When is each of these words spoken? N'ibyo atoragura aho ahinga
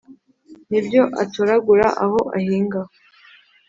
N'ibyo 0.69 1.01
atoragura 1.23 1.87
aho 2.03 2.19
ahinga 2.37 2.81